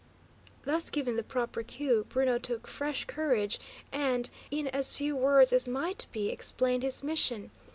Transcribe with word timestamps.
Thus 0.65 0.89
given 0.89 1.15
the 1.15 1.21
proper 1.21 1.61
cue, 1.61 2.07
Bruno 2.09 2.39
took 2.39 2.65
fresh 2.65 3.05
courage 3.05 3.59
and, 3.91 4.31
in 4.49 4.67
as 4.69 4.97
few 4.97 5.15
words 5.15 5.53
as 5.53 5.67
might 5.67 6.07
be, 6.11 6.29
explained 6.29 6.81
his 6.81 7.03
mission. 7.03 7.51